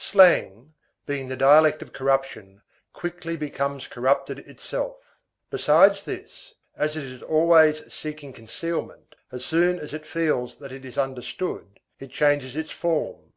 Slang, 0.00 0.74
being 1.06 1.26
the 1.26 1.34
dialect 1.36 1.82
of 1.82 1.92
corruption, 1.92 2.62
quickly 2.92 3.36
becomes 3.36 3.88
corrupted 3.88 4.38
itself. 4.48 4.96
Besides 5.50 6.04
this, 6.04 6.54
as 6.76 6.96
it 6.96 7.02
is 7.02 7.20
always 7.22 7.92
seeking 7.92 8.32
concealment, 8.32 9.16
as 9.32 9.44
soon 9.44 9.80
as 9.80 9.92
it 9.92 10.06
feels 10.06 10.58
that 10.58 10.70
it 10.70 10.84
is 10.84 10.98
understood, 10.98 11.80
it 11.98 12.12
changes 12.12 12.54
its 12.54 12.70
form. 12.70 13.32